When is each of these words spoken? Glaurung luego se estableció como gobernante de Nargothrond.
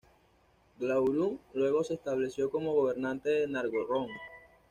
Glaurung 0.79 1.37
luego 1.53 1.83
se 1.83 1.93
estableció 1.93 2.49
como 2.49 2.73
gobernante 2.73 3.29
de 3.29 3.47
Nargothrond. 3.47 4.09